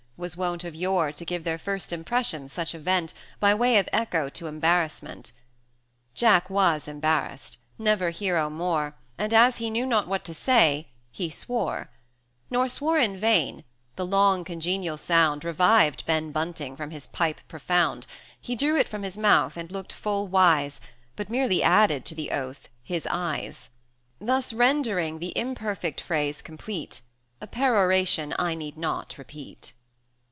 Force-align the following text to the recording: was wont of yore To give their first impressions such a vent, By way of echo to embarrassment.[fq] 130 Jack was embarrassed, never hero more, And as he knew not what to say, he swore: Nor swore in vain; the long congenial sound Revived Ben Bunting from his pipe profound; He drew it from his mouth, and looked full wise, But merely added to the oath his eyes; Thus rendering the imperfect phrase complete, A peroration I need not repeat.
was 0.17 0.37
wont 0.37 0.63
of 0.63 0.75
yore 0.75 1.11
To 1.11 1.25
give 1.25 1.43
their 1.43 1.57
first 1.57 1.91
impressions 1.91 2.53
such 2.53 2.75
a 2.75 2.77
vent, 2.77 3.11
By 3.39 3.55
way 3.55 3.79
of 3.79 3.89
echo 3.91 4.29
to 4.29 4.45
embarrassment.[fq] 4.45 5.31
130 5.33 5.35
Jack 6.13 6.47
was 6.47 6.87
embarrassed, 6.87 7.57
never 7.79 8.11
hero 8.11 8.47
more, 8.47 8.93
And 9.17 9.33
as 9.33 9.57
he 9.57 9.71
knew 9.71 9.83
not 9.87 10.07
what 10.07 10.23
to 10.25 10.35
say, 10.35 10.89
he 11.09 11.31
swore: 11.31 11.89
Nor 12.51 12.69
swore 12.69 12.99
in 12.99 13.17
vain; 13.17 13.63
the 13.95 14.05
long 14.05 14.45
congenial 14.45 14.95
sound 14.95 15.43
Revived 15.43 16.05
Ben 16.05 16.31
Bunting 16.31 16.75
from 16.75 16.91
his 16.91 17.07
pipe 17.07 17.41
profound; 17.47 18.05
He 18.39 18.55
drew 18.55 18.77
it 18.77 18.87
from 18.87 19.01
his 19.01 19.17
mouth, 19.17 19.57
and 19.57 19.71
looked 19.71 19.91
full 19.91 20.27
wise, 20.27 20.79
But 21.15 21.31
merely 21.31 21.63
added 21.63 22.05
to 22.05 22.13
the 22.13 22.29
oath 22.29 22.69
his 22.83 23.07
eyes; 23.09 23.71
Thus 24.19 24.53
rendering 24.53 25.17
the 25.17 25.35
imperfect 25.35 25.99
phrase 25.99 26.43
complete, 26.43 27.01
A 27.41 27.47
peroration 27.47 28.35
I 28.37 28.53
need 28.53 28.77
not 28.77 29.17
repeat. 29.17 29.73